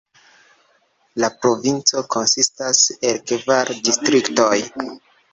[1.23, 4.57] La provinco konsistas el kvar distriktoj.